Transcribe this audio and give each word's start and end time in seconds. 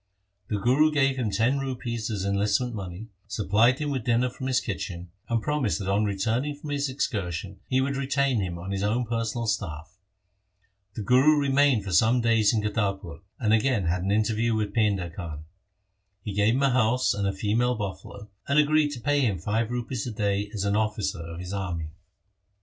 The 0.47 0.57
Guru 0.57 0.91
gave 0.91 1.15
him 1.17 1.29
ten 1.29 1.59
rupees 1.59 2.09
as 2.09 2.25
enlistment 2.25 2.73
money, 2.73 3.09
supplied 3.27 3.77
him 3.77 3.91
with 3.91 4.03
dinner 4.03 4.31
from 4.31 4.47
his 4.47 4.59
kitchen, 4.59 5.11
and 5.29 5.43
promised 5.43 5.77
that 5.77 5.87
on 5.87 6.05
returning 6.05 6.55
from 6.55 6.71
his 6.71 6.89
excursion 6.89 7.59
he 7.67 7.81
would 7.81 7.95
retain 7.95 8.39
him 8.39 8.57
on 8.57 8.71
his 8.71 8.81
own 8.81 9.05
personal 9.05 9.45
staff. 9.45 9.99
The 10.95 11.03
Guru 11.03 11.37
remained 11.39 11.83
for 11.83 11.91
some 11.91 12.19
days 12.19 12.51
in 12.51 12.63
Kartarpur, 12.63 13.19
and 13.39 13.53
again 13.53 13.85
had 13.85 14.01
an 14.01 14.09
interview 14.09 14.55
with 14.55 14.73
Painda 14.73 15.13
Khan. 15.13 15.45
He 16.23 16.33
gave 16.33 16.55
him 16.55 16.63
a 16.63 16.71
house 16.71 17.13
and 17.13 17.27
a 17.27 17.31
female 17.31 17.75
buffalo, 17.75 18.27
and 18.47 18.57
agreed 18.57 18.89
to 18.93 18.99
pay 19.01 19.21
him 19.21 19.37
five 19.37 19.69
rupees 19.69 20.07
a 20.07 20.11
day 20.11 20.49
as 20.51 20.65
an 20.65 20.75
officer 20.75 21.21
of 21.27 21.39
his 21.39 21.53
army. 21.53 21.91